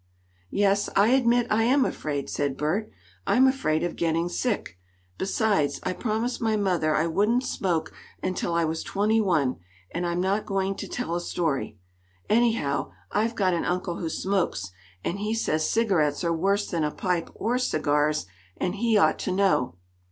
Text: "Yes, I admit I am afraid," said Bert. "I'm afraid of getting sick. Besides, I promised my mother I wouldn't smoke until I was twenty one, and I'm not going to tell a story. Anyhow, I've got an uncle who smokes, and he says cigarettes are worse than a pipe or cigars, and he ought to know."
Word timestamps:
"Yes, 0.49 0.89
I 0.95 1.09
admit 1.09 1.45
I 1.51 1.61
am 1.65 1.85
afraid," 1.85 2.27
said 2.27 2.57
Bert. 2.57 2.89
"I'm 3.27 3.45
afraid 3.45 3.83
of 3.83 3.95
getting 3.95 4.29
sick. 4.29 4.79
Besides, 5.19 5.79
I 5.83 5.93
promised 5.93 6.41
my 6.41 6.55
mother 6.57 6.95
I 6.95 7.05
wouldn't 7.05 7.43
smoke 7.43 7.93
until 8.23 8.55
I 8.55 8.65
was 8.65 8.81
twenty 8.81 9.21
one, 9.21 9.57
and 9.91 10.07
I'm 10.07 10.19
not 10.19 10.47
going 10.47 10.73
to 10.77 10.87
tell 10.87 11.13
a 11.15 11.21
story. 11.21 11.77
Anyhow, 12.29 12.91
I've 13.11 13.35
got 13.35 13.53
an 13.53 13.63
uncle 13.63 13.97
who 13.99 14.09
smokes, 14.09 14.71
and 15.03 15.19
he 15.19 15.35
says 15.35 15.69
cigarettes 15.69 16.23
are 16.23 16.33
worse 16.33 16.65
than 16.67 16.83
a 16.83 16.89
pipe 16.89 17.29
or 17.35 17.59
cigars, 17.59 18.25
and 18.57 18.73
he 18.77 18.97
ought 18.97 19.19
to 19.19 19.31
know." 19.31 19.75